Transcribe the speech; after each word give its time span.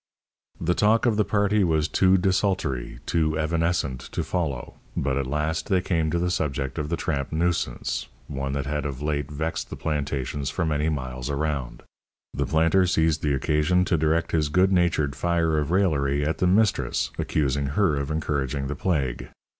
The 0.59 0.73
talk 0.73 1.05
of 1.05 1.15
the 1.15 1.23
party 1.23 1.63
was 1.63 1.87
too 1.87 2.17
desultory, 2.17 2.97
too 3.05 3.37
evanescent 3.37 3.99
to 4.13 4.23
follow, 4.23 4.79
but 4.97 5.15
at 5.15 5.27
last 5.27 5.69
they 5.69 5.79
came 5.79 6.09
to 6.09 6.17
the 6.17 6.31
subject 6.31 6.79
of 6.79 6.89
the 6.89 6.97
tramp 6.97 7.31
nuisance, 7.31 8.07
one 8.27 8.53
that 8.53 8.65
had 8.65 8.83
of 8.87 9.03
late 9.03 9.29
vexed 9.29 9.69
the 9.69 9.75
plantations 9.75 10.49
for 10.49 10.65
many 10.65 10.89
miles 10.89 11.29
around. 11.29 11.83
The 12.33 12.47
planter 12.47 12.87
seized 12.87 13.21
the 13.21 13.35
occasion 13.35 13.85
to 13.85 13.95
direct 13.95 14.31
his 14.31 14.49
good 14.49 14.71
natured 14.71 15.15
fire 15.15 15.59
of 15.59 15.69
raillery 15.69 16.25
at 16.25 16.39
the 16.39 16.47
mistress, 16.47 17.11
accusing 17.19 17.67
her 17.67 17.95
of 17.95 18.09
encouraging 18.09 18.65
the 18.69 18.75
plague. 18.75 19.29